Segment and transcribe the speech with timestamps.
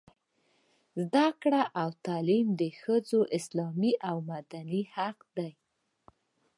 [1.01, 5.51] زده کړه او تعلیم د ښځو اسلامي او مدني حق دی.